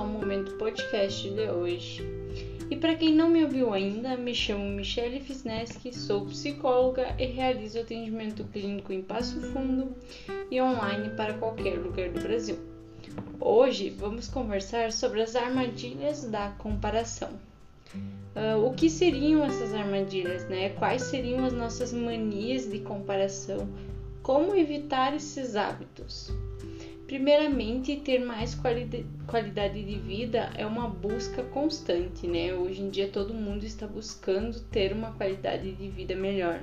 [0.00, 2.02] ao Momento Podcast de hoje.
[2.70, 7.80] E para quem não me ouviu ainda, me chamo Michele Fisneski, sou psicóloga e realizo
[7.80, 9.94] atendimento clínico em Passo Fundo
[10.50, 12.58] e online para qualquer lugar do Brasil.
[13.38, 17.32] Hoje vamos conversar sobre as armadilhas da comparação.
[17.94, 20.70] Uh, o que seriam essas armadilhas, né?
[20.70, 23.68] Quais seriam as nossas manias de comparação?
[24.22, 26.32] Como evitar esses hábitos?
[27.10, 32.54] Primeiramente, ter mais qualidade de vida é uma busca constante, né?
[32.54, 36.60] Hoje em dia todo mundo está buscando ter uma qualidade de vida melhor.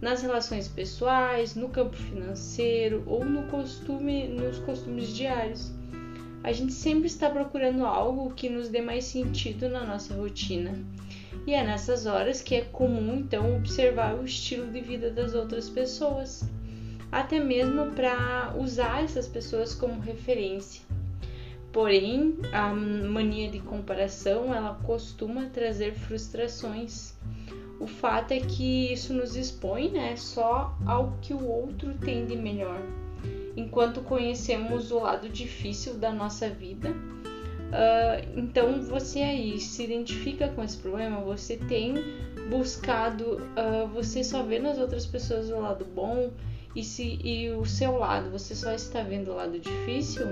[0.00, 5.70] Nas relações pessoais, no campo financeiro ou no costume, nos costumes diários.
[6.42, 10.72] A gente sempre está procurando algo que nos dê mais sentido na nossa rotina.
[11.46, 15.68] E é nessas horas que é comum então observar o estilo de vida das outras
[15.68, 16.48] pessoas
[17.10, 20.82] até mesmo para usar essas pessoas como referência.
[21.72, 27.14] Porém, a mania de comparação ela costuma trazer frustrações.
[27.78, 32.36] O fato é que isso nos expõe né, só ao que o outro tem de
[32.36, 32.80] melhor.
[33.56, 40.62] Enquanto conhecemos o lado difícil da nossa vida, uh, então você aí se identifica com
[40.62, 41.94] esse problema, você tem
[42.48, 46.30] buscado, uh, você só vê nas outras pessoas o lado bom,
[46.74, 50.26] e se e o seu lado você só está vendo o lado difícil,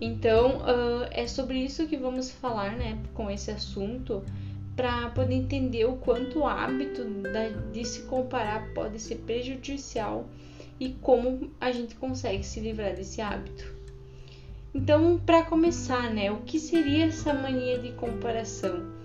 [0.00, 4.22] então uh, é sobre isso que vamos falar, né, com esse assunto,
[4.74, 10.28] para poder entender o quanto o hábito da, de se comparar pode ser prejudicial
[10.78, 13.74] e como a gente consegue se livrar desse hábito.
[14.74, 18.95] Então, para começar, né, o que seria essa mania de comparação?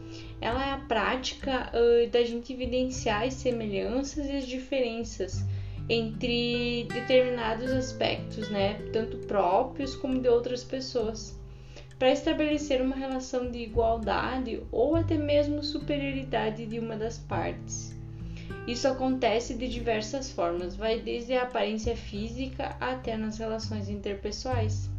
[0.42, 5.45] Ela é a prática uh, da gente evidenciar as semelhanças e as diferenças
[5.88, 11.40] entre determinados aspectos, né, tanto próprios como de outras pessoas,
[12.00, 17.96] para estabelecer uma relação de igualdade ou até mesmo superioridade de uma das partes.
[18.68, 24.90] Isso acontece de diversas formas, vai desde a aparência física até nas relações interpessoais.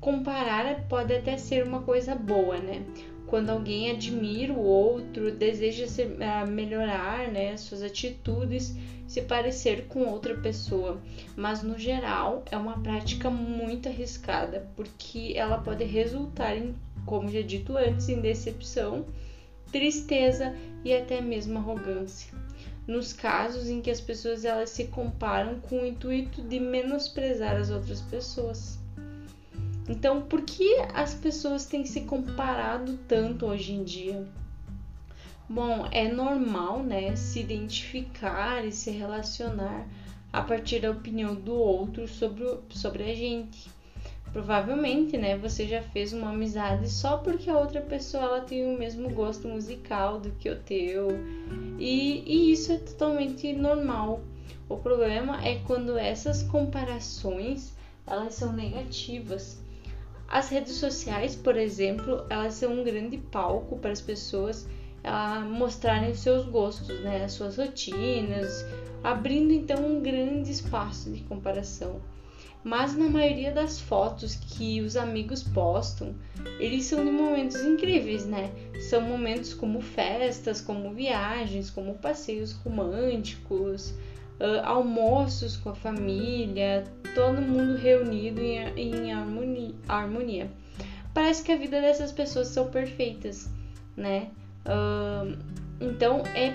[0.00, 2.82] Comparar pode até ser uma coisa boa, né?
[3.26, 8.74] Quando alguém admira o outro, deseja se, uh, melhorar né, suas atitudes,
[9.06, 11.00] se parecer com outra pessoa.
[11.36, 17.40] Mas no geral é uma prática muito arriscada, porque ela pode resultar em, como já
[17.40, 19.04] dito antes, em decepção,
[19.72, 20.54] tristeza
[20.84, 22.32] e até mesmo arrogância.
[22.86, 27.70] Nos casos em que as pessoas elas se comparam com o intuito de menosprezar as
[27.70, 28.78] outras pessoas.
[29.88, 34.26] Então, por que as pessoas têm se comparado tanto hoje em dia?
[35.48, 39.86] Bom, é normal, né, se identificar e se relacionar
[40.32, 43.70] a partir da opinião do outro sobre, sobre a gente.
[44.32, 48.76] Provavelmente, né, você já fez uma amizade só porque a outra pessoa ela tem o
[48.76, 51.10] mesmo gosto musical do que o teu.
[51.78, 54.20] E, e isso é totalmente normal.
[54.68, 57.72] O problema é quando essas comparações
[58.04, 59.58] elas são negativas
[60.28, 64.68] as redes sociais, por exemplo, elas são um grande palco para as pessoas
[65.04, 68.64] uh, mostrarem seus gostos, né, as suas rotinas,
[69.04, 72.00] abrindo então um grande espaço de comparação.
[72.64, 76.16] Mas na maioria das fotos que os amigos postam,
[76.58, 78.50] eles são de momentos incríveis, né?
[78.90, 83.94] São momentos como festas, como viagens, como passeios românticos,
[84.40, 90.50] uh, almoços com a família, todo mundo reunido em, em harmonia, harmonia.
[91.14, 93.48] Parece que a vida dessas pessoas são perfeitas,
[93.96, 94.30] né?
[94.66, 95.36] Uh,
[95.80, 96.54] então é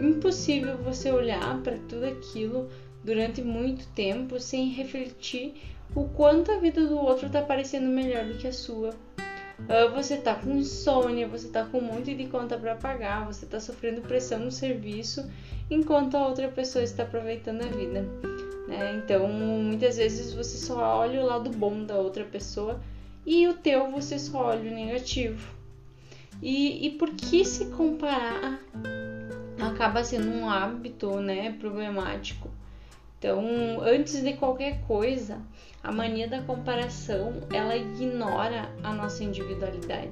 [0.00, 2.68] impossível você olhar para tudo aquilo
[3.04, 5.54] durante muito tempo sem refletir
[5.94, 8.94] o quanto a vida do outro está parecendo melhor do que a sua.
[9.62, 13.46] Uh, você tá com insônia, você tá com um monte de conta para pagar, você
[13.46, 15.30] tá sofrendo pressão no serviço
[15.70, 18.02] enquanto a outra pessoa está aproveitando a vida.
[18.68, 19.02] Né?
[19.02, 22.80] Então, muitas vezes você só olha o lado bom da outra pessoa
[23.24, 25.54] e o teu você só olha o negativo.
[26.40, 28.60] E, e por que se comparar
[29.60, 32.50] acaba sendo um hábito né, problemático?
[33.22, 35.40] Então, antes de qualquer coisa,
[35.80, 40.10] a mania da comparação ela ignora a nossa individualidade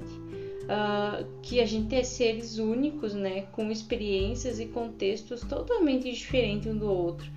[0.70, 6.78] uh, que a gente é seres únicos, né, com experiências e contextos totalmente diferentes um
[6.78, 7.28] do outro.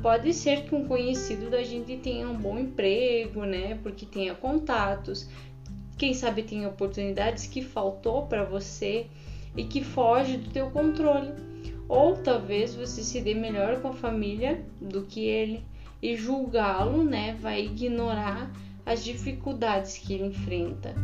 [0.00, 5.28] Pode ser que um conhecido da gente tenha um bom emprego, né, porque tenha contatos,
[5.98, 9.06] quem sabe tenha oportunidades que faltou para você
[9.56, 11.45] e que foge do teu controle.
[11.88, 15.64] Ou talvez você se dê melhor com a família do que ele
[16.02, 18.50] e julgá-lo, né, vai ignorar
[18.84, 20.94] as dificuldades que ele enfrenta.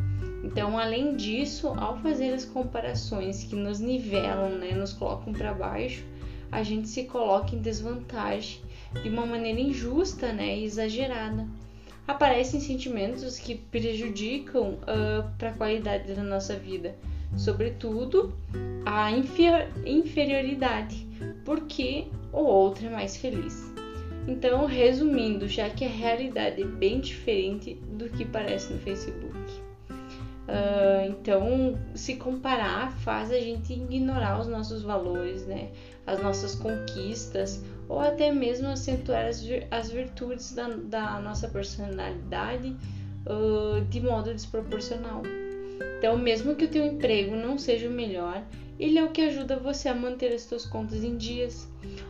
[0.44, 6.04] Então, além disso, ao fazer as comparações que nos nivelam, né, nos colocam para baixo,
[6.50, 8.60] a gente se coloca em desvantagem
[9.02, 11.46] de uma maneira injusta né, e exagerada.
[12.06, 16.96] Aparecem sentimentos que prejudicam uh, ah, para a qualidade da nossa vida,
[17.36, 18.32] sobretudo
[18.84, 19.10] a
[19.86, 21.06] inferioridade,
[21.44, 23.72] porque o outro é mais feliz.
[24.26, 29.32] Então, resumindo, já que a realidade é bem diferente do que parece no Facebook.
[30.42, 35.70] Uh, então, se comparar faz a gente ignorar os nossos valores, né?
[36.06, 42.76] as nossas conquistas ou até mesmo acentuar as, as virtudes da, da nossa personalidade
[43.26, 45.22] uh, de modo desproporcional.
[45.98, 48.44] Então, mesmo que o teu emprego não seja o melhor,
[48.78, 51.68] ele é o que ajuda você a manter as suas contas em dias.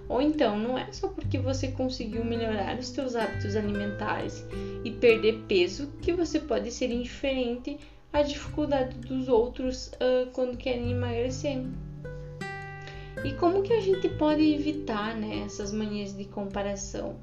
[0.08, 4.46] Ou então, não é só porque você conseguiu melhorar os seus hábitos alimentares
[4.84, 7.78] e perder peso que você pode ser indiferente
[8.12, 11.62] à dificuldade dos outros uh, quando querem emagrecer.
[13.24, 17.16] E como que a gente pode evitar né, essas manias de comparação?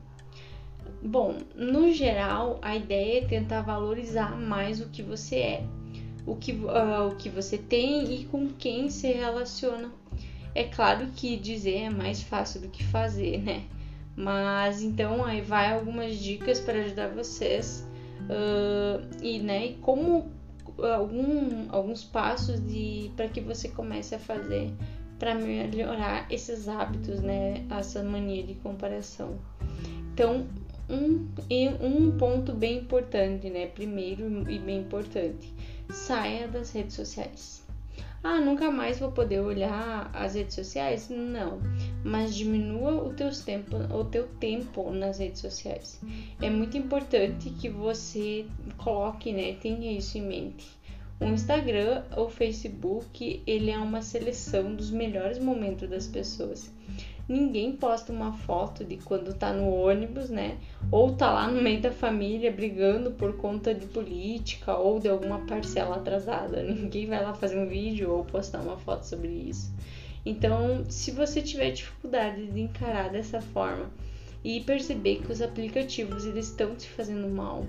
[1.01, 5.63] Bom, no geral, a ideia é tentar valorizar mais o que você é,
[6.25, 9.91] o que, uh, o que você tem e com quem se relaciona.
[10.53, 13.63] É claro que dizer é mais fácil do que fazer, né?
[14.15, 17.87] Mas então aí vai algumas dicas para ajudar vocês
[18.23, 20.29] uh, e né, como
[20.83, 24.73] algum, alguns passos de para que você comece a fazer
[25.17, 27.65] para melhorar esses hábitos, né?
[27.69, 29.37] Essa mania de comparação.
[30.13, 30.47] Então,
[30.89, 31.27] um,
[31.81, 33.67] um ponto bem importante, né?
[33.67, 35.53] Primeiro e bem importante,
[35.89, 37.63] saia das redes sociais.
[38.21, 41.09] Ah, nunca mais vou poder olhar as redes sociais?
[41.09, 41.61] Não,
[42.03, 46.01] mas diminua o, teus tempo, o teu tempo nas redes sociais.
[46.41, 48.45] É muito importante que você
[48.77, 49.53] coloque, né?
[49.61, 50.79] Tenha isso em mente
[51.19, 56.71] o Instagram ou Facebook, ele é uma seleção dos melhores momentos das pessoas.
[57.29, 60.57] Ninguém posta uma foto de quando tá no ônibus, né?
[60.91, 65.37] Ou tá lá no meio da família brigando por conta de política ou de alguma
[65.45, 66.63] parcela atrasada.
[66.65, 69.71] Ninguém vai lá fazer um vídeo ou postar uma foto sobre isso.
[70.25, 73.91] Então, se você tiver dificuldade de encarar dessa forma
[74.43, 77.63] e perceber que os aplicativos eles estão te fazendo mal,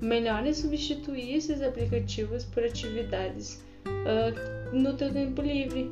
[0.00, 5.90] o melhor é substituir esses aplicativos por atividades uh, no teu tempo livre,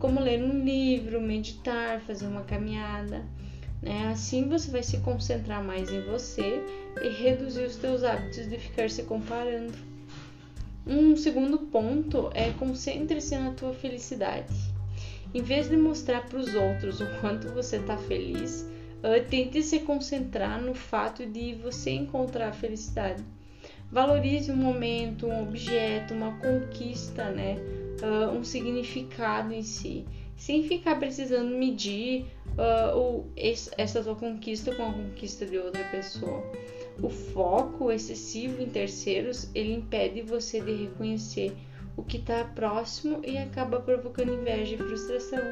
[0.00, 3.24] como ler um livro, meditar, fazer uma caminhada.
[3.82, 4.08] Né?
[4.08, 6.62] Assim você vai se concentrar mais em você
[7.02, 9.74] e reduzir os teus hábitos de ficar se comparando.
[10.86, 14.54] Um segundo ponto é concentre-se na tua felicidade.
[15.34, 18.62] Em vez de mostrar para os outros o quanto você está feliz,
[19.02, 23.22] uh, tente se concentrar no fato de você encontrar a felicidade.
[23.92, 27.56] Valorize um momento, um objeto, uma conquista, né?
[28.00, 30.04] Uh, um significado em si,
[30.36, 36.42] sem ficar precisando medir uh, o, essa tua conquista com a conquista de outra pessoa.
[37.02, 41.56] O foco excessivo em terceiros ele impede você de reconhecer
[41.96, 45.42] o que está próximo e acaba provocando inveja e frustração,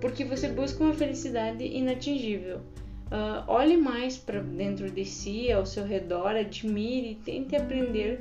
[0.00, 2.58] porque você busca uma felicidade inatingível.
[3.06, 8.20] Uh, olhe mais para dentro de si, ao seu redor, admire e tente aprender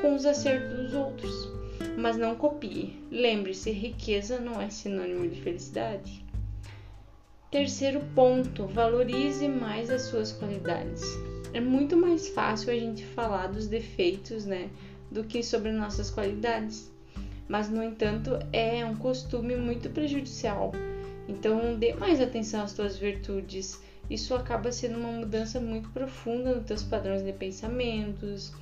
[0.00, 1.52] com os acertos dos outros,
[1.96, 2.96] mas não copie.
[3.10, 6.24] Lembre-se, riqueza não é sinônimo de felicidade.
[7.50, 11.02] Terceiro ponto, valorize mais as suas qualidades.
[11.52, 14.68] É muito mais fácil a gente falar dos defeitos, né,
[15.10, 16.92] do que sobre nossas qualidades.
[17.48, 20.72] Mas no entanto, é um costume muito prejudicial.
[21.28, 26.66] Então, dê mais atenção às suas virtudes isso acaba sendo uma mudança muito profunda nos
[26.66, 28.52] teus padrões de pensamentos.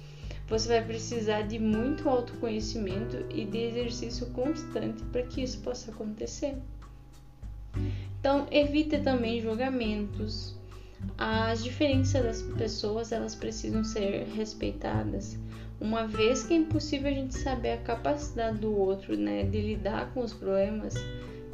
[0.53, 6.59] Você vai precisar de muito autoconhecimento e de exercício constante para que isso possa acontecer.
[8.21, 10.55] Então, evite também julgamentos.
[11.17, 15.39] As diferenças das pessoas, elas precisam ser respeitadas.
[15.81, 20.13] Uma vez que é impossível a gente saber a capacidade do outro, né, de lidar
[20.13, 20.93] com os problemas,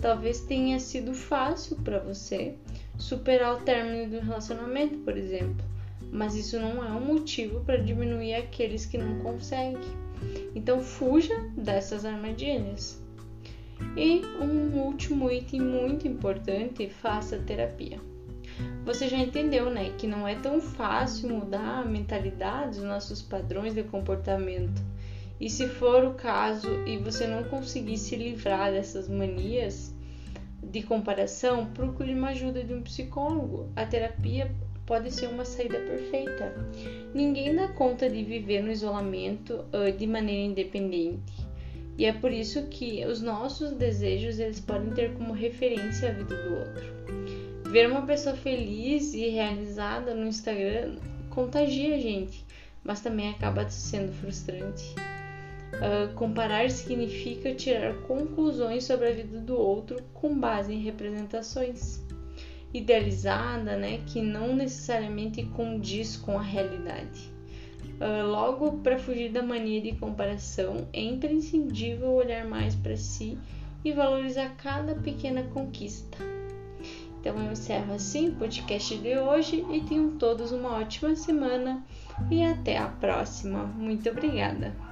[0.00, 2.56] talvez tenha sido fácil para você
[2.98, 5.64] superar o término do relacionamento, por exemplo,
[6.12, 9.80] mas isso não é um motivo para diminuir aqueles que não conseguem.
[10.54, 13.02] Então fuja dessas armadilhas.
[13.96, 18.00] E um último item muito importante, faça terapia.
[18.84, 23.74] Você já entendeu, né, que não é tão fácil mudar a mentalidade, os nossos padrões
[23.74, 24.82] de comportamento.
[25.40, 29.94] E se for o caso e você não conseguir se livrar dessas manias,
[30.62, 33.70] de comparação, procure uma ajuda de um psicólogo.
[33.76, 34.50] A terapia
[34.88, 36.54] pode ser uma saída perfeita.
[37.14, 41.46] Ninguém dá conta de viver no isolamento uh, de maneira independente.
[41.98, 46.34] E é por isso que os nossos desejos eles podem ter como referência a vida
[46.34, 46.84] do outro.
[47.70, 50.96] Ver uma pessoa feliz e realizada no Instagram
[51.28, 52.46] contagia a gente,
[52.82, 54.94] mas também acaba sendo frustrante.
[55.74, 62.07] Uh, comparar significa tirar conclusões sobre a vida do outro com base em representações
[62.72, 67.32] idealizada, né, que não necessariamente condiz com a realidade.
[68.00, 73.36] Uh, logo, para fugir da mania de comparação, é imprescindível olhar mais para si
[73.84, 76.18] e valorizar cada pequena conquista.
[77.20, 81.84] Então eu encerro assim o podcast de hoje e tenham todos uma ótima semana
[82.30, 83.64] e até a próxima.
[83.64, 84.87] Muito obrigada!